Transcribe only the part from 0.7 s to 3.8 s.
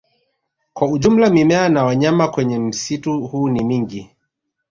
Kwa ujumla mimea na wanyama kwenye msitu huu ni